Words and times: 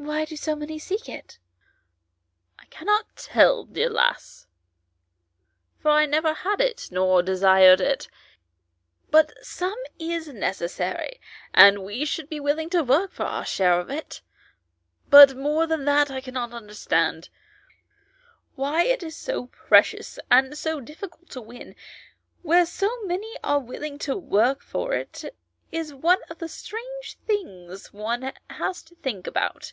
"Why 0.10 0.24
do 0.24 0.34
so 0.34 0.56
many 0.56 0.78
seek 0.78 1.10
it?" 1.10 1.38
v.] 2.60 2.66
FROM 2.76 2.88
OUTSIDE 2.88 2.88
THE 2.88 2.88
WORLD. 2.88 2.96
71" 2.96 2.96
I 2.96 2.96
cannot 2.96 3.16
tell, 3.16 3.64
dear 3.74 3.90
lassie, 3.90 4.46
for 5.78 5.90
I 5.90 6.06
never 6.06 6.32
had 6.32 6.60
it, 6.62 6.90
or 6.96 7.22
desired 7.22 7.80
it; 7.82 8.08
but 9.10 9.32
some 9.44 9.76
is 9.98 10.26
necessary, 10.28 11.20
and 11.54 11.76
all 11.78 12.04
should 12.06 12.28
be 12.30 12.40
willing 12.40 12.70
to 12.70 12.82
work 12.82 13.12
for 13.12 13.24
their 13.24 13.44
share 13.44 13.78
of 13.78 13.90
it, 13.90 14.22
but 15.10 15.36
more 15.36 15.66
than 15.66 15.84
this 15.84 16.08
I 16.10 16.22
cannot 16.22 16.54
understand. 16.54 17.28
Why 18.56 18.82
it 18.84 19.02
is 19.02 19.14
so 19.14 19.46
precious 19.48 20.18
and 20.30 20.56
so 20.56 20.80
difficult 20.80 21.28
to 21.32 21.42
win, 21.42 21.76
where 22.42 22.64
so 22.66 22.88
many 23.04 23.34
are 23.44 23.60
willing 23.60 23.98
to 24.00 24.16
work 24.16 24.62
for 24.62 24.94
it, 24.94 25.36
is 25.70 25.94
one 25.94 26.20
of 26.28 26.36
the 26.40 26.48
strange 26.48 27.16
things 27.28 27.92
one 27.92 28.32
has 28.48 28.82
to 28.82 28.92
think 28.96 29.24
about. 29.28 29.72